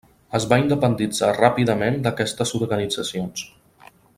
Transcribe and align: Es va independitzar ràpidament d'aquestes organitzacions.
Es 0.37 0.45
va 0.53 0.57
independitzar 0.61 1.29
ràpidament 1.35 1.99
d'aquestes 2.07 2.55
organitzacions. 2.61 3.45